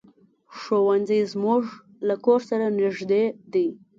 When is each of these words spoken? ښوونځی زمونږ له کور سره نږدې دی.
ښوونځی 0.57 1.19
زمونږ 1.31 1.63
له 2.07 2.15
کور 2.25 2.39
سره 2.49 2.65
نږدې 2.79 3.23
دی. 3.53 3.67